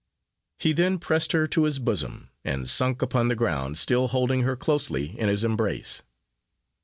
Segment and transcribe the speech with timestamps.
[0.57, 4.55] He then pressed her to his bosom, and sunk upon the ground, still holding her
[4.55, 6.01] closely in his embrace.